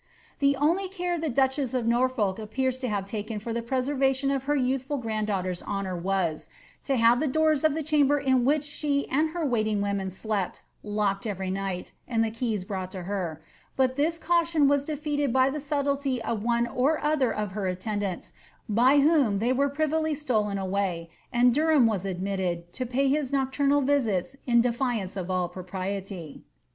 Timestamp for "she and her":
8.63-9.45